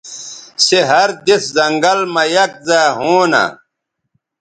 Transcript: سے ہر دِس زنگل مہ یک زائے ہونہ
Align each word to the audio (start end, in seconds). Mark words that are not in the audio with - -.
سے 0.65 0.79
ہر 0.89 1.09
دِس 1.25 1.43
زنگل 1.55 1.99
مہ 2.13 2.23
یک 2.35 2.51
زائے 2.67 2.89
ہونہ 2.97 3.43